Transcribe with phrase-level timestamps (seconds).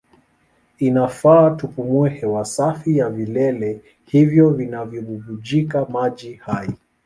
[0.77, 6.69] Inafaa tupumue hewa safi ya vilele hivyo vinavyobubujika maji hai.